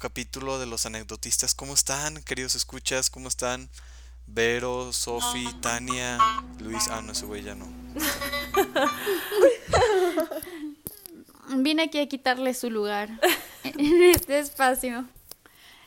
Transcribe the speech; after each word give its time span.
capítulo 0.00 0.58
de 0.58 0.64
los 0.64 0.86
anecdotistas. 0.86 1.54
¿Cómo 1.54 1.74
están, 1.74 2.22
queridos 2.22 2.54
escuchas? 2.54 3.10
¿Cómo 3.10 3.28
están? 3.28 3.68
Vero, 4.26 4.94
Sofi, 4.94 5.46
Tania, 5.60 6.18
Luis. 6.58 6.88
Ah, 6.88 7.02
no, 7.02 7.12
ese 7.12 7.26
güey 7.26 7.42
ya 7.42 7.54
no. 7.54 7.66
Vine 11.62 11.82
aquí 11.82 11.98
a 11.98 12.08
quitarle 12.08 12.54
su 12.54 12.70
lugar 12.70 13.10
en 13.64 14.02
este 14.04 14.38
espacio. 14.38 15.06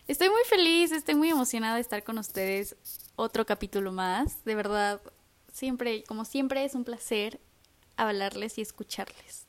Estoy 0.08 0.30
muy 0.30 0.44
feliz, 0.48 0.92
estoy 0.92 1.16
muy 1.16 1.32
emocionada 1.32 1.76
de 1.76 1.82
estar 1.82 2.04
con 2.04 2.20
ustedes. 2.20 2.76
Otro 3.16 3.48
capítulo 3.48 3.92
más. 3.92 4.46
De 4.46 4.54
verdad, 4.54 5.02
siempre, 5.52 6.04
como 6.04 6.24
siempre, 6.24 6.64
es 6.66 6.76
un 6.76 6.84
placer 6.84 7.40
hablarles 7.98 8.60
y 8.60 8.62
escucharles. 8.62 9.48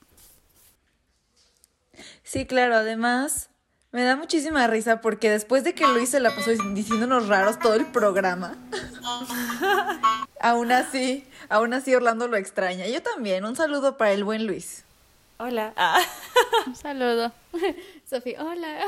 Sí, 2.22 2.46
claro, 2.46 2.76
además 2.76 3.50
me 3.94 4.02
da 4.02 4.16
muchísima 4.16 4.66
risa 4.66 5.00
porque 5.00 5.30
después 5.30 5.62
de 5.62 5.72
que 5.72 5.86
Luis 5.86 6.08
se 6.08 6.18
la 6.18 6.34
pasó 6.34 6.50
diciéndonos 6.50 7.28
raros 7.28 7.60
todo 7.60 7.74
el 7.74 7.86
programa, 7.86 8.56
aún 10.40 10.72
así, 10.72 11.24
aún 11.48 11.72
así 11.72 11.94
Orlando 11.94 12.26
lo 12.26 12.36
extraña. 12.36 12.88
Yo 12.88 13.00
también, 13.02 13.44
un 13.44 13.54
saludo 13.54 13.96
para 13.96 14.10
el 14.10 14.24
buen 14.24 14.48
Luis. 14.48 14.82
Hola. 15.36 15.72
Un 16.66 16.74
saludo. 16.74 17.32
Sofía, 18.10 18.42
hola. 18.42 18.80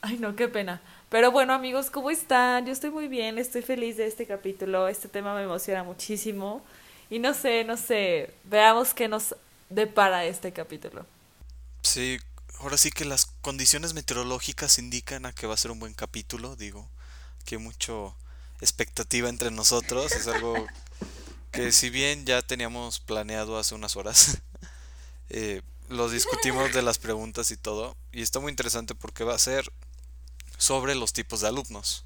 Ay, 0.00 0.18
no, 0.18 0.34
qué 0.34 0.48
pena. 0.48 0.80
Pero 1.08 1.30
bueno, 1.30 1.52
amigos, 1.52 1.90
¿cómo 1.90 2.10
están? 2.10 2.66
Yo 2.66 2.72
estoy 2.72 2.90
muy 2.90 3.06
bien, 3.06 3.38
estoy 3.38 3.62
feliz 3.62 3.96
de 3.96 4.06
este 4.06 4.26
capítulo. 4.26 4.88
Este 4.88 5.08
tema 5.08 5.34
me 5.36 5.42
emociona 5.42 5.84
muchísimo. 5.84 6.62
Y 7.10 7.20
no 7.20 7.34
sé, 7.34 7.64
no 7.64 7.76
sé, 7.76 8.32
veamos 8.44 8.92
qué 8.92 9.06
nos 9.06 9.36
depara 9.68 10.24
este 10.24 10.52
capítulo. 10.52 11.04
Sí, 11.82 12.18
ahora 12.60 12.76
sí 12.76 12.90
que 12.90 13.04
las 13.04 13.26
condiciones 13.40 13.94
meteorológicas 13.94 14.78
indican 14.78 15.24
a 15.24 15.32
que 15.32 15.46
va 15.46 15.54
a 15.54 15.58
ser 15.58 15.70
un 15.70 15.80
buen 15.80 15.94
capítulo, 15.94 16.56
digo, 16.56 16.88
que 17.44 17.56
hay 17.56 17.60
mucho 17.60 18.14
expectativa 18.60 19.28
entre 19.28 19.50
nosotros, 19.50 20.12
es 20.12 20.26
algo 20.26 20.66
que 21.52 21.72
si 21.72 21.88
bien 21.88 22.26
ya 22.26 22.42
teníamos 22.42 23.00
planeado 23.00 23.58
hace 23.58 23.74
unas 23.74 23.96
horas, 23.96 24.38
eh, 25.30 25.62
lo 25.88 26.10
discutimos 26.10 26.72
de 26.72 26.82
las 26.82 26.98
preguntas 26.98 27.50
y 27.50 27.56
todo, 27.56 27.96
y 28.12 28.20
está 28.22 28.40
muy 28.40 28.50
interesante 28.50 28.94
porque 28.94 29.24
va 29.24 29.34
a 29.34 29.38
ser 29.38 29.72
sobre 30.58 30.94
los 30.94 31.12
tipos 31.12 31.40
de 31.40 31.48
alumnos. 31.48 32.04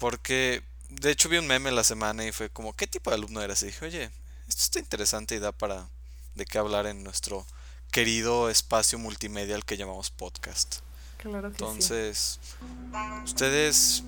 Porque, 0.00 0.62
de 0.88 1.10
hecho, 1.10 1.28
vi 1.28 1.36
un 1.38 1.46
meme 1.46 1.70
la 1.70 1.84
semana 1.84 2.26
y 2.26 2.32
fue 2.32 2.50
como, 2.50 2.74
¿qué 2.74 2.86
tipo 2.86 3.10
de 3.10 3.16
alumno 3.16 3.42
eras? 3.42 3.62
Y 3.62 3.66
dije, 3.66 3.84
oye, 3.84 4.10
esto 4.48 4.62
está 4.62 4.78
interesante 4.80 5.36
y 5.36 5.38
da 5.38 5.52
para 5.52 5.88
de 6.34 6.46
qué 6.46 6.58
hablar 6.58 6.86
en 6.86 7.04
nuestro 7.04 7.46
querido 7.90 8.50
espacio 8.50 8.98
multimedia 8.98 9.56
al 9.56 9.64
que 9.64 9.76
llamamos 9.76 10.10
podcast. 10.10 10.76
Claro 11.18 11.48
que 11.50 11.56
Entonces, 11.56 12.40
ustedes, 13.24 14.04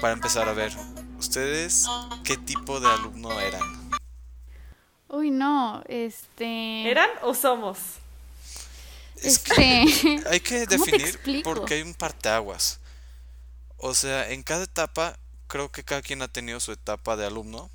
para 0.00 0.14
empezar 0.14 0.48
a 0.48 0.52
ver, 0.52 0.72
¿ustedes 1.18 1.86
qué 2.24 2.36
tipo 2.36 2.80
de 2.80 2.88
alumno 2.88 3.38
eran? 3.40 3.90
Uy, 5.08 5.30
no, 5.30 5.82
este... 5.86 6.90
¿Eran 6.90 7.10
o 7.22 7.34
somos? 7.34 7.78
Es 9.16 9.24
Este, 9.24 9.54
que 9.54 10.22
hay 10.30 10.40
que 10.40 10.66
¿cómo 10.66 10.84
te 10.84 10.92
definir 10.92 11.42
porque 11.42 11.74
hay 11.74 11.82
un 11.82 11.94
parteaguas. 11.94 12.80
O 13.78 13.94
sea, 13.94 14.30
en 14.30 14.42
cada 14.42 14.64
etapa, 14.64 15.18
creo 15.46 15.70
que 15.70 15.84
cada 15.84 16.02
quien 16.02 16.22
ha 16.22 16.28
tenido 16.28 16.60
su 16.60 16.72
etapa 16.72 17.16
de 17.16 17.26
alumno. 17.26 17.70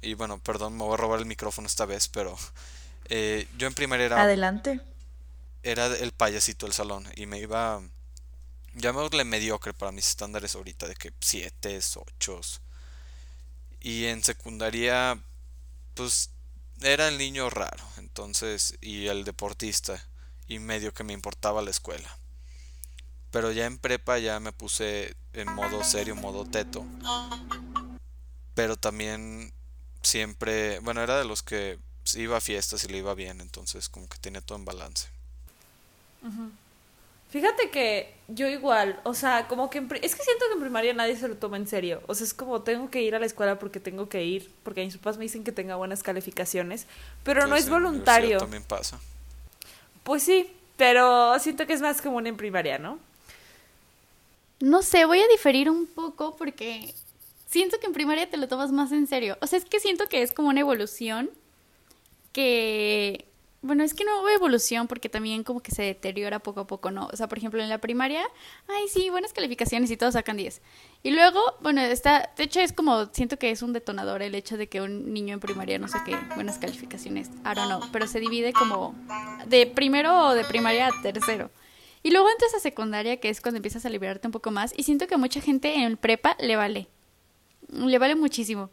Y 0.00 0.14
bueno, 0.14 0.38
perdón, 0.38 0.76
me 0.76 0.84
voy 0.84 0.94
a 0.94 0.96
robar 0.96 1.18
el 1.18 1.26
micrófono 1.26 1.66
esta 1.66 1.86
vez, 1.86 2.08
pero 2.08 2.36
eh, 3.08 3.46
yo 3.56 3.66
en 3.66 3.74
primaria 3.74 4.06
era, 4.06 4.22
Adelante. 4.22 4.80
era 5.62 5.86
el 5.86 6.12
payasito 6.12 6.66
del 6.66 6.72
salón 6.72 7.06
y 7.16 7.26
me 7.26 7.38
iba, 7.38 7.80
llamémosle 8.74 9.24
mediocre 9.24 9.72
para 9.74 9.92
mis 9.92 10.08
estándares 10.08 10.54
ahorita, 10.54 10.88
de 10.88 10.94
que 10.94 11.12
siete, 11.20 11.78
ocho. 11.96 12.40
Y 13.80 14.06
en 14.06 14.24
secundaria, 14.24 15.18
pues 15.94 16.30
era 16.80 17.08
el 17.08 17.18
niño 17.18 17.50
raro, 17.50 17.84
entonces, 17.98 18.76
y 18.80 19.06
el 19.06 19.24
deportista, 19.24 20.04
y 20.46 20.58
medio 20.58 20.92
que 20.92 21.04
me 21.04 21.12
importaba 21.12 21.62
la 21.62 21.70
escuela. 21.70 22.18
Pero 23.30 23.52
ya 23.52 23.66
en 23.66 23.78
prepa 23.78 24.18
ya 24.18 24.40
me 24.40 24.52
puse 24.52 25.14
en 25.32 25.52
modo 25.52 25.84
serio, 25.84 26.14
modo 26.16 26.44
teto. 26.44 26.86
Pero 28.54 28.76
también 28.76 29.52
siempre, 30.02 30.78
bueno, 30.80 31.02
era 31.02 31.18
de 31.18 31.24
los 31.24 31.42
que 31.42 31.78
iba 32.14 32.36
a 32.36 32.40
fiestas 32.40 32.84
y 32.84 32.88
le 32.88 32.98
iba 32.98 33.14
bien, 33.14 33.40
entonces 33.40 33.88
como 33.88 34.08
que 34.08 34.18
tenía 34.18 34.40
todo 34.40 34.58
en 34.58 34.64
balance. 34.64 35.08
Fíjate 37.28 37.70
que 37.70 38.14
yo 38.28 38.46
igual, 38.48 39.00
o 39.04 39.12
sea, 39.12 39.48
como 39.48 39.68
que 39.68 39.78
en 39.78 39.88
es 40.00 40.14
que 40.14 40.22
siento 40.22 40.44
que 40.48 40.54
en 40.54 40.60
primaria 40.60 40.94
nadie 40.94 41.16
se 41.16 41.28
lo 41.28 41.36
toma 41.36 41.56
en 41.56 41.66
serio. 41.66 42.02
O 42.06 42.14
sea, 42.14 42.24
es 42.24 42.32
como 42.32 42.62
tengo 42.62 42.88
que 42.88 43.02
ir 43.02 43.14
a 43.14 43.18
la 43.18 43.26
escuela 43.26 43.58
porque 43.58 43.80
tengo 43.80 44.08
que 44.08 44.24
ir, 44.24 44.50
porque 44.62 44.84
mis 44.84 44.96
papás 44.96 45.18
me 45.18 45.24
dicen 45.24 45.42
que 45.42 45.52
tenga 45.52 45.76
buenas 45.76 46.02
calificaciones, 46.02 46.86
pero 47.24 47.40
no 47.40 47.46
Entonces, 47.46 47.66
es 47.66 47.70
voluntario. 47.70 48.38
También 48.38 48.62
pasa. 48.62 49.00
Pues 50.04 50.22
sí, 50.22 50.50
pero 50.76 51.38
siento 51.40 51.66
que 51.66 51.72
es 51.72 51.80
más 51.80 52.00
común 52.00 52.26
en 52.26 52.36
primaria, 52.36 52.78
¿no? 52.78 52.98
No 54.60 54.82
sé, 54.82 55.04
voy 55.04 55.20
a 55.20 55.28
diferir 55.28 55.68
un 55.68 55.86
poco 55.86 56.36
porque 56.36 56.94
siento 57.48 57.78
que 57.80 57.86
en 57.86 57.92
primaria 57.92 58.30
te 58.30 58.36
lo 58.36 58.48
tomas 58.48 58.70
más 58.70 58.92
en 58.92 59.06
serio. 59.06 59.36
O 59.40 59.46
sea, 59.46 59.58
es 59.58 59.64
que 59.64 59.80
siento 59.80 60.08
que 60.08 60.22
es 60.22 60.32
como 60.32 60.48
una 60.48 60.60
evolución 60.60 61.30
que, 62.36 63.24
bueno, 63.62 63.82
es 63.82 63.94
que 63.94 64.04
no 64.04 64.20
hubo 64.20 64.28
evolución 64.28 64.88
porque 64.88 65.08
también 65.08 65.42
como 65.42 65.60
que 65.60 65.70
se 65.70 65.84
deteriora 65.84 66.38
poco 66.38 66.60
a 66.60 66.66
poco, 66.66 66.90
¿no? 66.90 67.08
O 67.10 67.16
sea, 67.16 67.28
por 67.28 67.38
ejemplo, 67.38 67.62
en 67.62 67.70
la 67.70 67.78
primaria, 67.78 68.20
ay, 68.68 68.88
sí, 68.88 69.08
buenas 69.08 69.32
calificaciones 69.32 69.90
y 69.90 69.96
todos 69.96 70.12
sacan 70.12 70.36
10. 70.36 70.60
Y 71.02 71.12
luego, 71.12 71.40
bueno, 71.62 71.80
está, 71.80 72.30
de 72.36 72.44
hecho 72.44 72.60
es 72.60 72.74
como, 72.74 73.06
siento 73.06 73.38
que 73.38 73.50
es 73.50 73.62
un 73.62 73.72
detonador 73.72 74.20
el 74.20 74.34
hecho 74.34 74.58
de 74.58 74.68
que 74.68 74.82
un 74.82 75.14
niño 75.14 75.32
en 75.32 75.40
primaria 75.40 75.78
no 75.78 75.88
saque 75.88 76.14
buenas 76.34 76.58
calificaciones. 76.58 77.30
Don't 77.42 77.68
know, 77.68 77.80
pero 77.90 78.06
se 78.06 78.20
divide 78.20 78.52
como 78.52 78.94
de 79.46 79.66
primero 79.66 80.26
o 80.26 80.34
de 80.34 80.44
primaria 80.44 80.88
a 80.88 81.02
tercero. 81.02 81.50
Y 82.02 82.10
luego 82.10 82.28
entras 82.28 82.52
a 82.52 82.60
secundaria, 82.60 83.18
que 83.18 83.30
es 83.30 83.40
cuando 83.40 83.56
empiezas 83.56 83.86
a 83.86 83.88
liberarte 83.88 84.28
un 84.28 84.32
poco 84.32 84.50
más. 84.50 84.74
Y 84.76 84.82
siento 84.82 85.06
que 85.06 85.16
mucha 85.16 85.40
gente 85.40 85.74
en 85.74 85.96
prepa 85.96 86.36
le 86.38 86.56
vale. 86.56 86.86
Le 87.68 87.98
vale 87.98 88.14
muchísimo. 88.14 88.68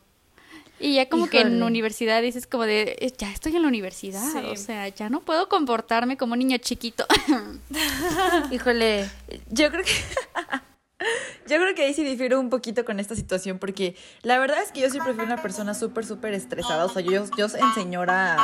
Y 0.85 0.95
ya 0.95 1.07
como 1.07 1.27
que 1.29 1.39
en 1.39 1.47
Híjole. 1.47 1.65
universidad 1.65 2.21
dices 2.21 2.45
como 2.45 2.63
de, 2.65 2.97
"Eh, 2.99 3.13
ya 3.17 3.31
estoy 3.31 3.55
en 3.55 3.61
la 3.61 3.69
universidad. 3.69 4.21
Sí. 4.33 4.39
O 4.51 4.55
sea, 4.57 4.89
ya 4.89 5.09
no 5.09 5.21
puedo 5.21 5.47
comportarme 5.47 6.17
como 6.17 6.33
un 6.33 6.39
niño 6.39 6.57
chiquito. 6.57 7.05
Híjole, 8.51 9.09
yo 9.49 9.71
creo 9.71 9.83
que 9.83 9.91
yo 11.47 11.57
creo 11.57 11.73
que 11.75 11.83
ahí 11.83 11.93
sí 11.93 12.03
difiero 12.03 12.37
un 12.39 12.49
poquito 12.49 12.83
con 12.83 12.99
esta 12.99 13.15
situación 13.15 13.59
porque 13.59 13.95
la 14.23 14.39
verdad 14.39 14.61
es 14.61 14.71
que 14.73 14.81
yo 14.81 14.89
siempre 14.89 15.13
fui 15.13 15.23
una 15.23 15.41
persona 15.41 15.73
súper 15.73 16.05
súper 16.05 16.33
estresada, 16.33 16.83
o 16.85 16.89
sea, 16.89 17.01
yo 17.01 17.25
yo 17.37 17.45
en 17.45 17.73
señora 17.73 18.37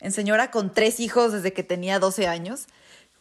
en 0.00 0.12
señora 0.12 0.50
con 0.50 0.74
tres 0.74 1.00
hijos 1.00 1.32
desde 1.32 1.52
que 1.54 1.62
tenía 1.62 1.98
12 1.98 2.26
años. 2.26 2.66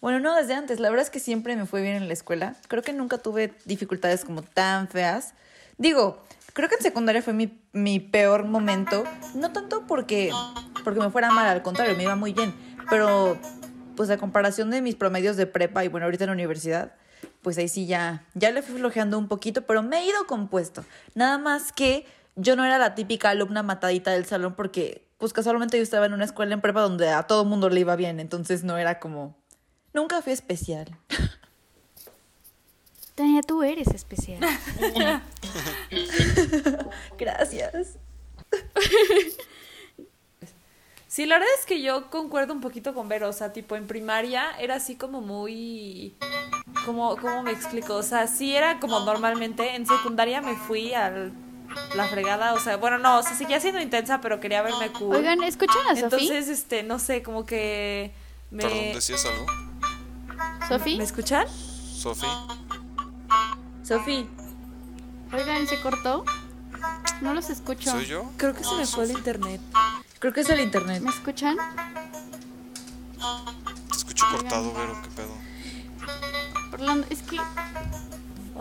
Bueno, 0.01 0.19
no 0.19 0.35
desde 0.35 0.55
antes, 0.55 0.79
la 0.79 0.89
verdad 0.89 1.05
es 1.05 1.11
que 1.11 1.19
siempre 1.19 1.55
me 1.55 1.65
fue 1.67 1.81
bien 1.83 1.95
en 1.95 2.07
la 2.07 2.13
escuela. 2.13 2.55
Creo 2.67 2.81
que 2.81 2.91
nunca 2.91 3.19
tuve 3.19 3.53
dificultades 3.65 4.25
como 4.25 4.41
tan 4.41 4.87
feas. 4.87 5.35
Digo, 5.77 6.21
creo 6.53 6.69
que 6.69 6.75
en 6.75 6.81
secundaria 6.81 7.21
fue 7.21 7.33
mi, 7.33 7.61
mi 7.73 7.99
peor 7.99 8.45
momento, 8.45 9.03
no 9.35 9.51
tanto 9.51 9.85
porque 9.87 10.31
porque 10.83 10.99
me 10.99 11.09
fuera 11.09 11.31
mal, 11.31 11.47
al 11.47 11.61
contrario, 11.61 11.95
me 11.95 12.03
iba 12.03 12.15
muy 12.15 12.33
bien, 12.33 12.53
pero 12.89 13.37
pues 13.95 14.09
a 14.09 14.17
comparación 14.17 14.69
de 14.71 14.81
mis 14.81 14.95
promedios 14.95 15.37
de 15.37 15.45
prepa 15.45 15.83
y 15.83 15.87
bueno, 15.87 16.05
ahorita 16.05 16.23
en 16.23 16.29
la 16.29 16.33
universidad, 16.33 16.93
pues 17.41 17.57
ahí 17.57 17.67
sí 17.67 17.85
ya, 17.85 18.25
ya 18.33 18.51
le 18.51 18.61
fui 18.61 18.77
flojeando 18.77 19.17
un 19.17 19.27
poquito, 19.27 19.63
pero 19.63 19.83
me 19.83 19.99
he 19.99 20.05
ido 20.07 20.25
compuesto. 20.27 20.85
Nada 21.13 21.37
más 21.37 21.71
que 21.71 22.05
yo 22.35 22.55
no 22.55 22.65
era 22.65 22.77
la 22.77 22.95
típica 22.95 23.29
alumna 23.29 23.63
matadita 23.63 24.11
del 24.11 24.25
salón 24.25 24.55
porque 24.55 25.07
pues 25.17 25.33
casualmente 25.33 25.77
yo 25.77 25.83
estaba 25.83 26.07
en 26.07 26.13
una 26.13 26.25
escuela 26.25 26.53
en 26.53 26.61
prepa 26.61 26.81
donde 26.81 27.09
a 27.09 27.23
todo 27.23 27.45
mundo 27.45 27.69
le 27.69 27.79
iba 27.79 27.95
bien, 27.95 28.19
entonces 28.19 28.63
no 28.63 28.77
era 28.77 28.99
como... 28.99 29.37
Nunca 29.93 30.21
fui 30.21 30.33
especial. 30.33 30.97
Tania, 33.15 33.41
tú 33.41 33.63
eres 33.63 33.87
especial. 33.89 34.39
Gracias. 37.17 37.97
Sí, 41.07 41.25
la 41.25 41.39
verdad 41.39 41.53
es 41.59 41.65
que 41.65 41.81
yo 41.81 42.09
concuerdo 42.09 42.53
un 42.53 42.61
poquito 42.61 42.93
con 42.93 43.09
Vero, 43.09 43.27
o 43.27 43.33
sea, 43.33 43.51
tipo 43.51 43.75
en 43.75 43.85
primaria 43.85 44.51
era 44.59 44.75
así 44.75 44.95
como 44.95 45.19
muy... 45.19 46.15
Como, 46.85 47.17
¿Cómo 47.17 47.43
me 47.43 47.51
explico? 47.51 47.95
O 47.95 48.03
sea, 48.03 48.27
sí 48.27 48.55
era 48.55 48.79
como 48.79 49.01
normalmente, 49.01 49.75
en 49.75 49.85
secundaria 49.85 50.41
me 50.41 50.55
fui 50.55 50.93
a 50.93 51.29
la 51.95 52.07
fregada, 52.07 52.53
o 52.53 52.59
sea, 52.59 52.77
bueno, 52.77 52.97
no, 52.97 53.19
o 53.19 53.23
sea, 53.23 53.35
seguía 53.35 53.59
siendo 53.59 53.81
intensa, 53.81 54.21
pero 54.21 54.39
quería 54.39 54.61
verme 54.61 54.89
cool. 54.93 55.17
Oigan, 55.17 55.43
¿escuchan 55.43 55.81
a 55.89 55.95
Sofi? 55.95 56.03
Entonces, 56.03 56.47
este, 56.47 56.81
no 56.83 56.97
sé, 56.97 57.21
como 57.21 57.45
que 57.45 58.13
me... 58.49 58.63
Perdón, 58.63 58.93
¿decías 58.93 59.25
algo? 59.25 59.45
¿Sofi? 60.69 60.97
¿Me 60.97 61.03
escuchan? 61.03 61.45
Sofi. 61.49 62.25
Sofi. 63.91 64.25
Oigan, 65.33 65.67
¿se 65.67 65.81
cortó? 65.81 66.23
No 67.19 67.33
los 67.33 67.49
escucho. 67.49 67.91
¿Soy 67.91 68.05
yo? 68.05 68.31
Creo 68.37 68.53
que 68.53 68.63
se 68.63 68.73
me 68.75 68.85
fue 68.85 69.03
el 69.03 69.11
internet. 69.11 69.59
Creo 70.19 70.31
que 70.31 70.39
es 70.39 70.49
el 70.49 70.61
internet. 70.61 71.03
¿Me 71.03 71.09
escuchan? 71.09 71.57
Escucho 73.93 74.25
cortado, 74.31 74.73
Vero, 74.73 74.97
qué 75.03 75.09
pedo. 75.09 77.03
Es 77.09 77.21
que. 77.23 77.37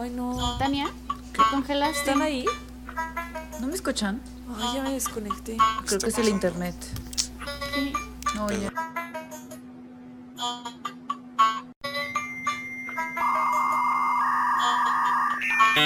Ay, 0.01 0.11
no. 0.11 0.59
Tania, 0.59 0.91
qué 1.33 1.43
congelaste? 1.49 2.01
¿Están 2.01 2.23
ahí? 2.23 2.45
¿No 3.61 3.69
me 3.69 3.75
escuchan? 3.77 4.21
Ay, 4.59 4.75
ya 4.75 4.83
me 4.83 4.91
desconecté. 4.91 5.59
Creo 5.87 6.01
que 6.01 6.09
es 6.09 6.19
el 6.19 6.29
internet. 6.29 6.75
¿Qué? 7.73 7.93
No, 8.35 8.51
ya. 8.51 8.73
you 15.61 15.77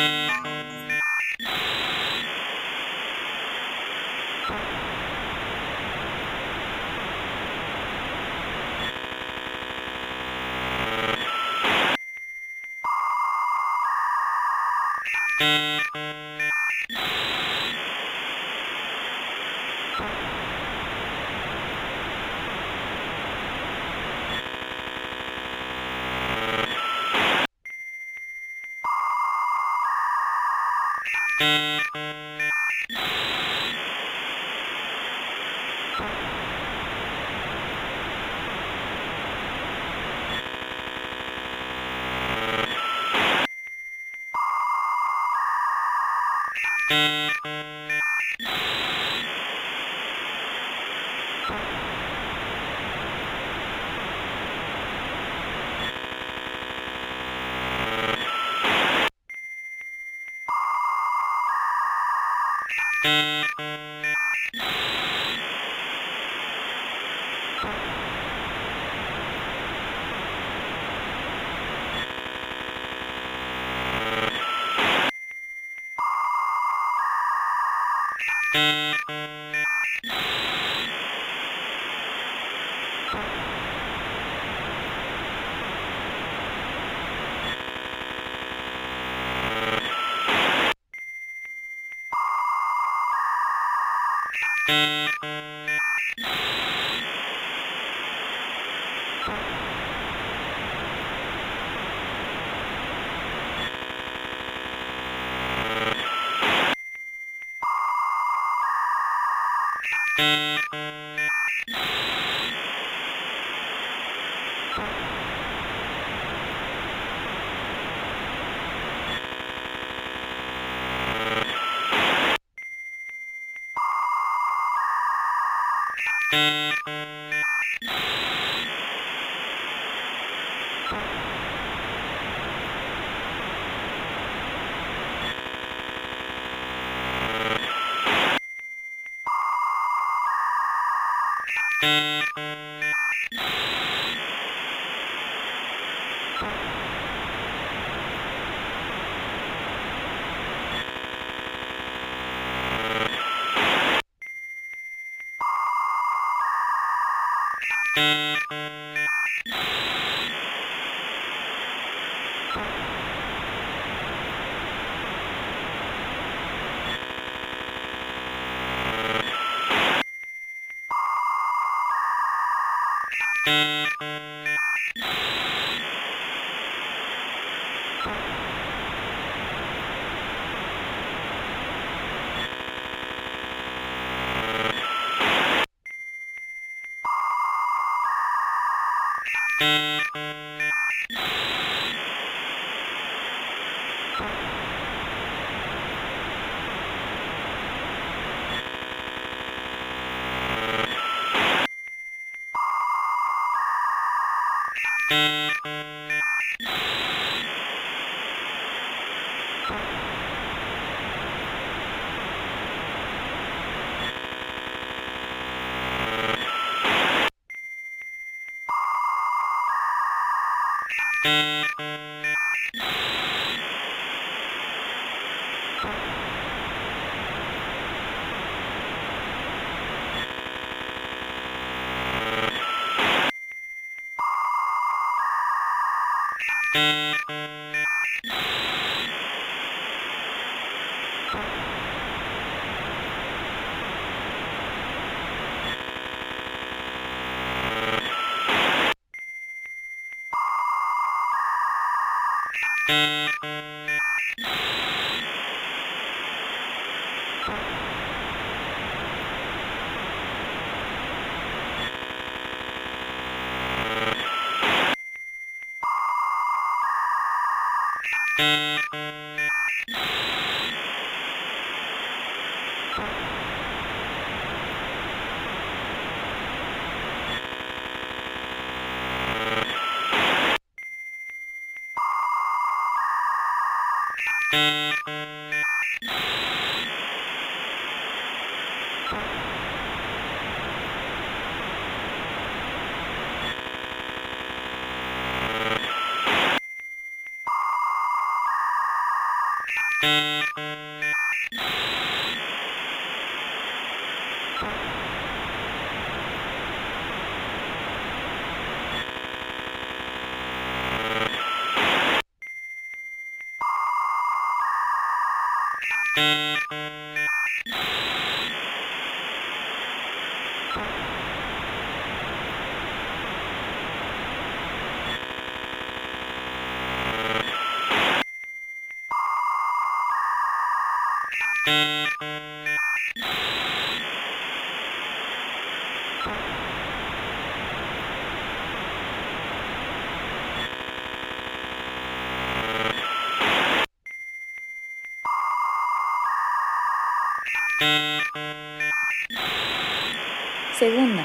segunda. 350.85 351.25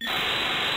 you 0.00 0.67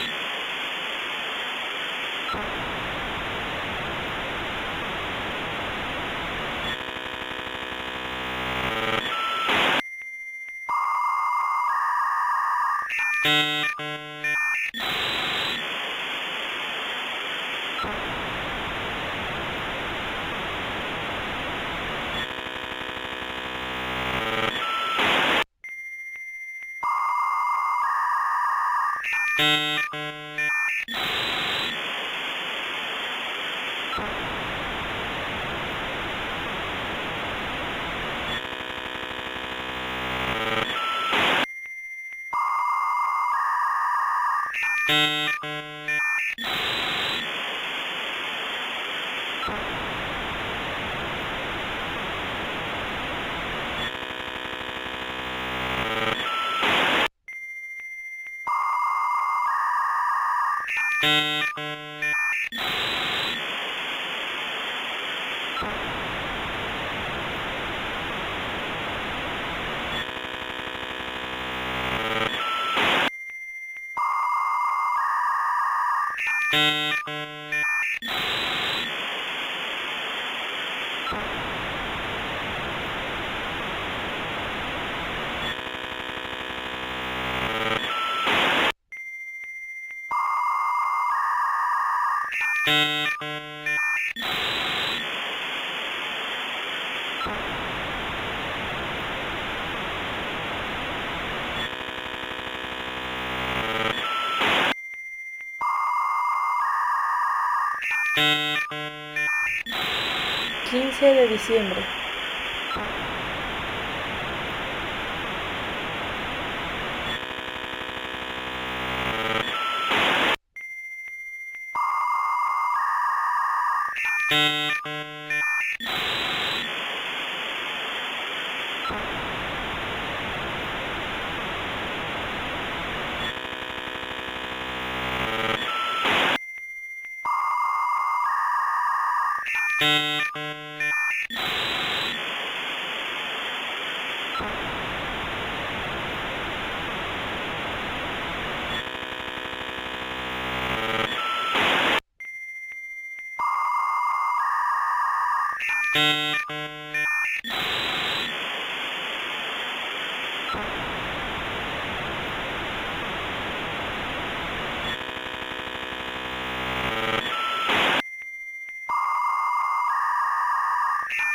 15 111.02 111.16
de 111.16 111.28
diciembre. 111.30 111.82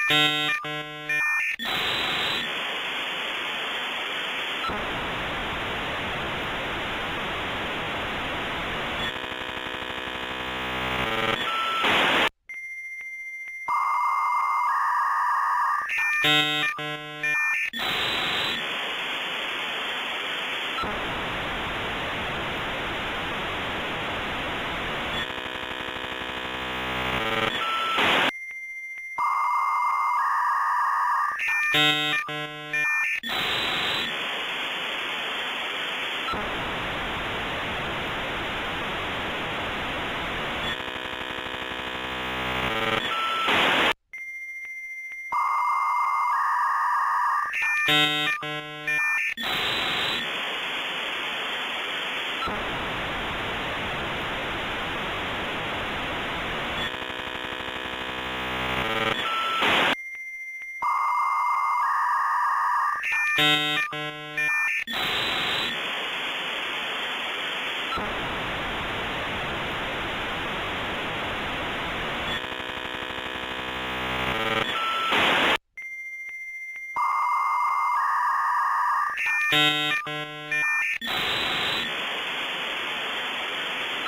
Música 0.09 0.96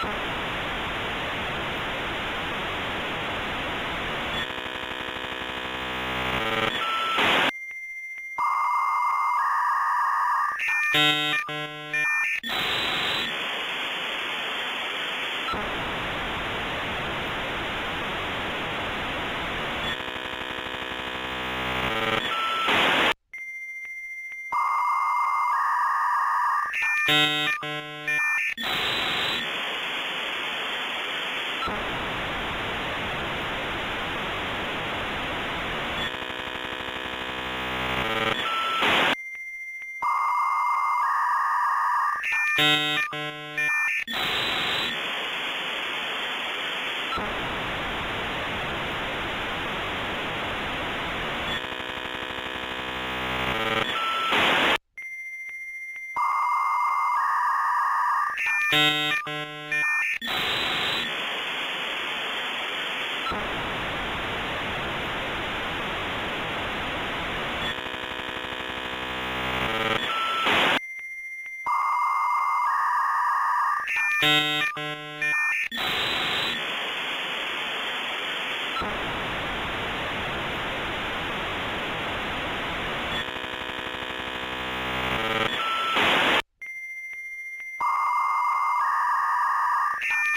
you. 0.02 0.18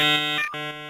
Thank 0.01 0.49
you. 0.55 0.80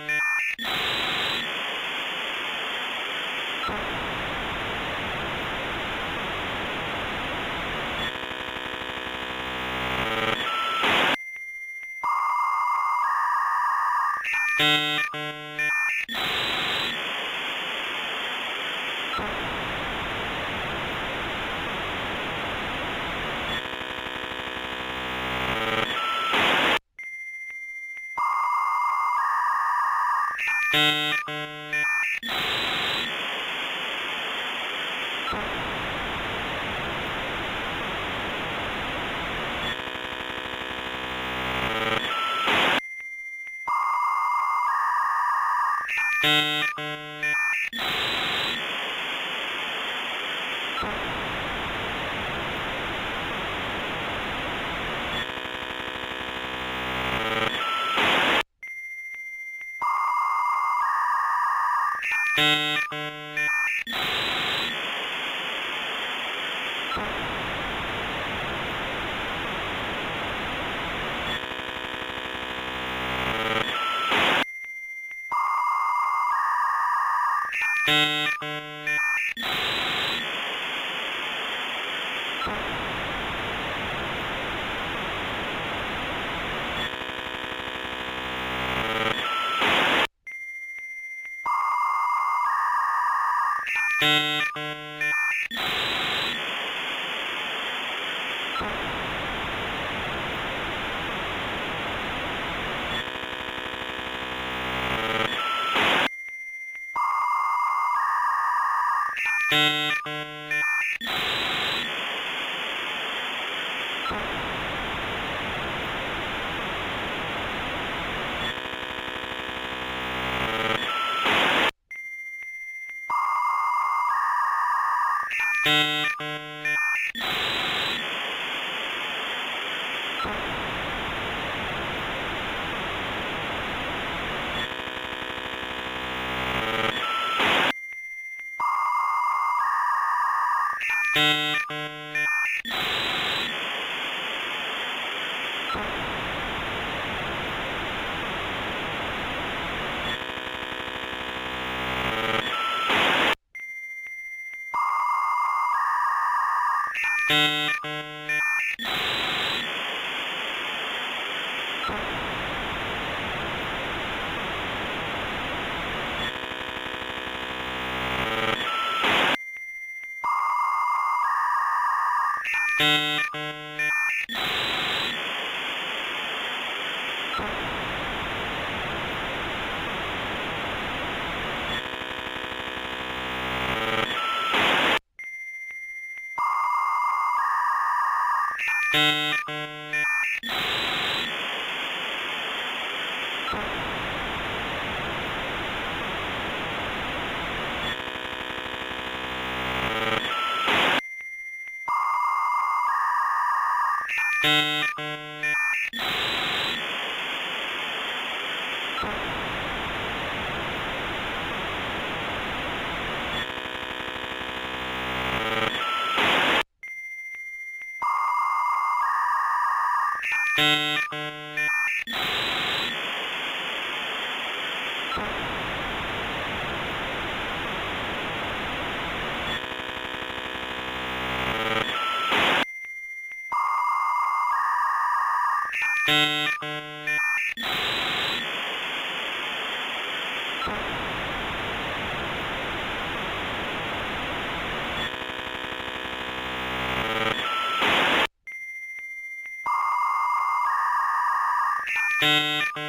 Thank 172.81 173.35
you. 173.35 173.70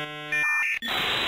Yeah. 0.02 1.21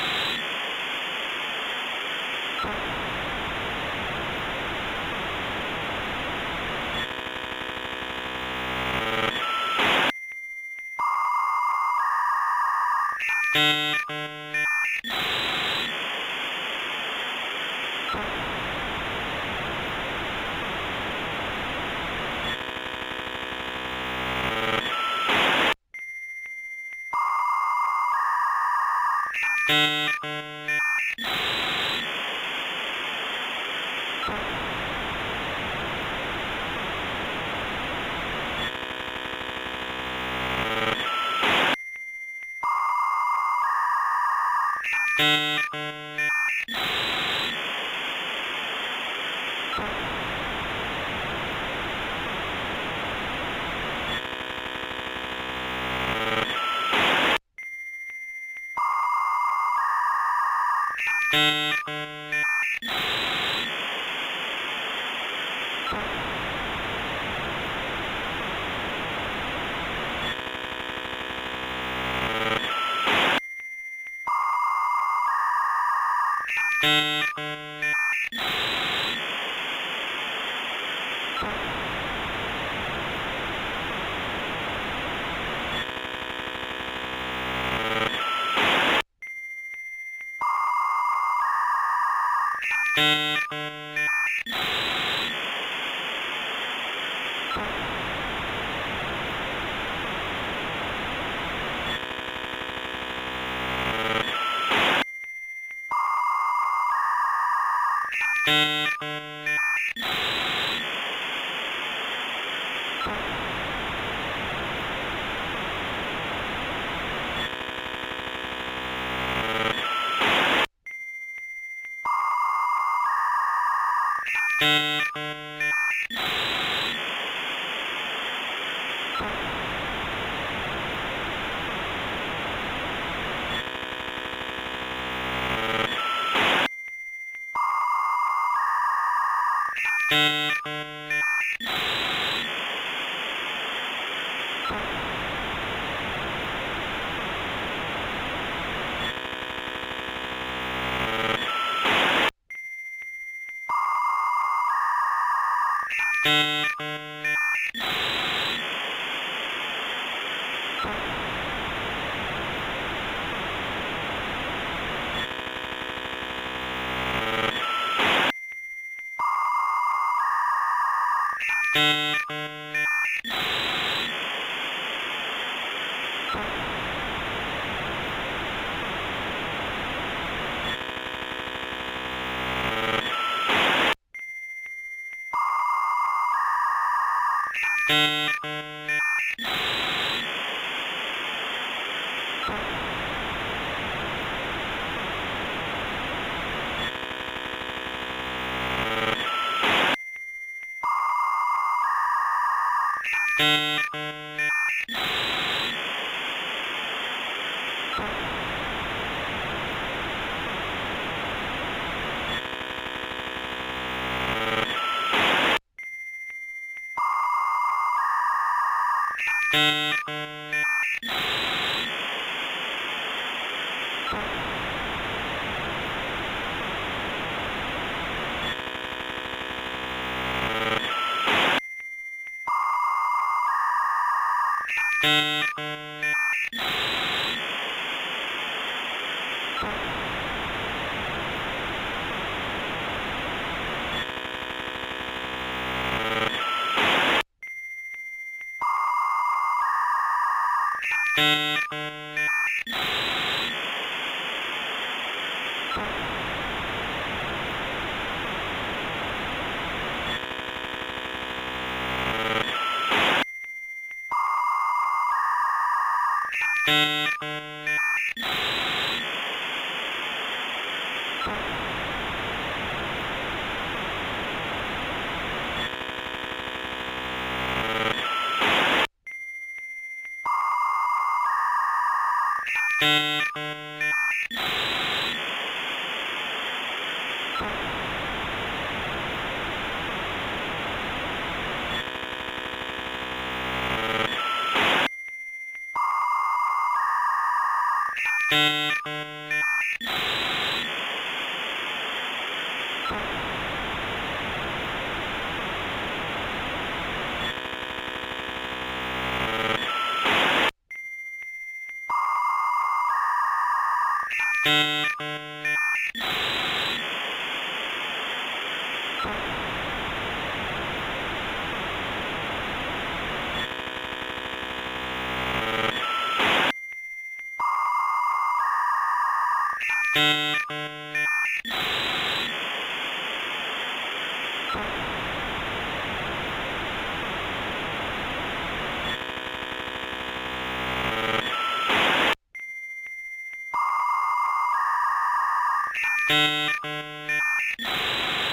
you 347.58 348.23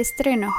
Estreno. 0.00 0.50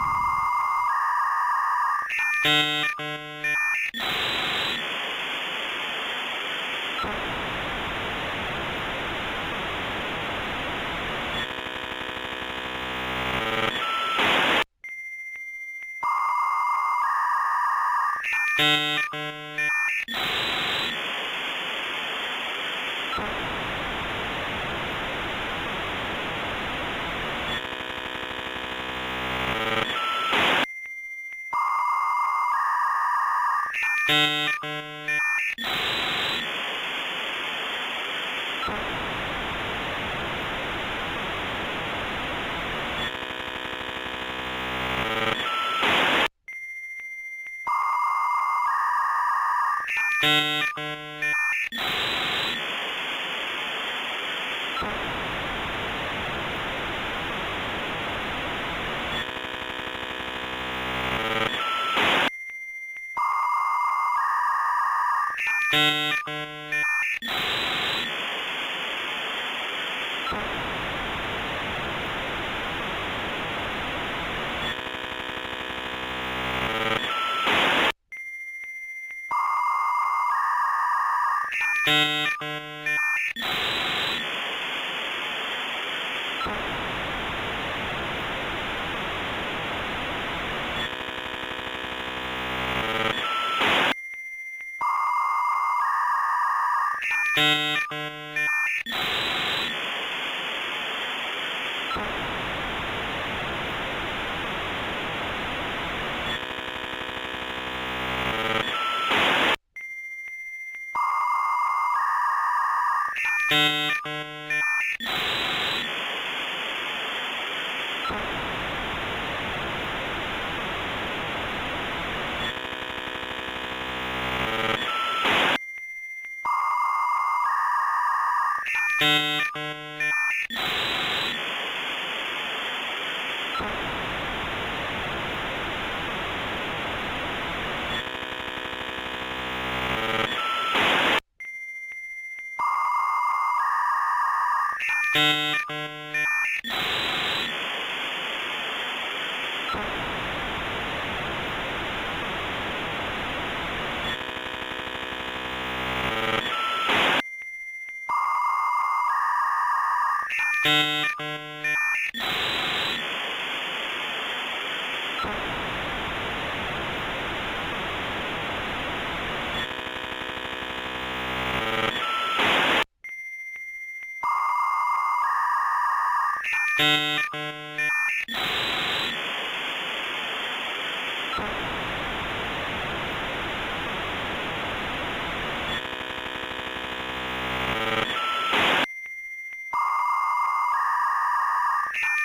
Música 97.33 98.20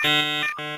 Thank 0.07 0.55
you. 0.61 0.76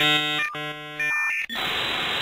Thank 0.00 0.44
you. 0.54 2.19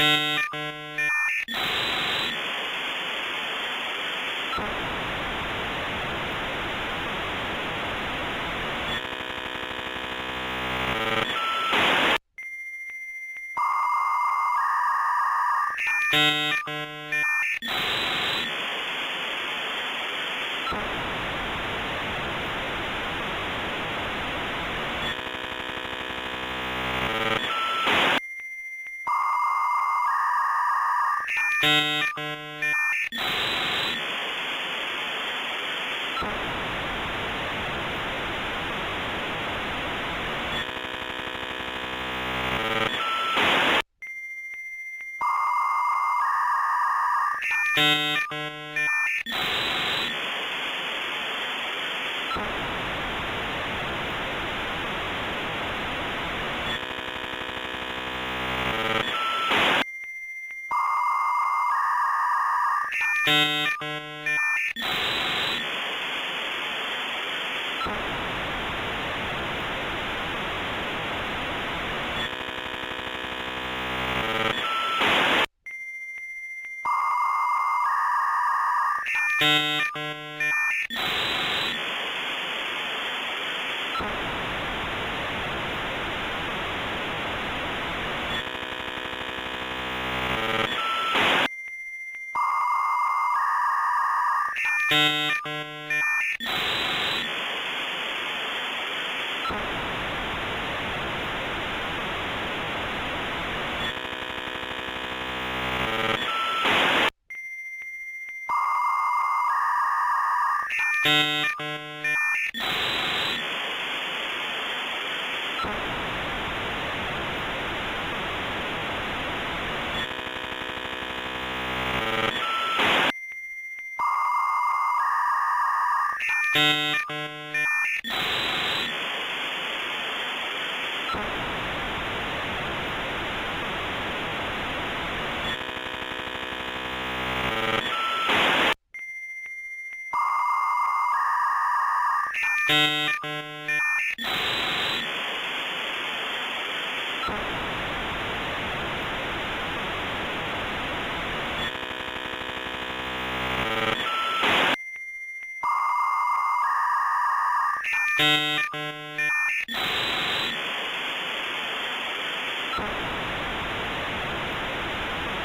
Thank 0.00 0.54
you. 0.54 0.79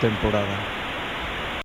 Temporada. 0.05 0.84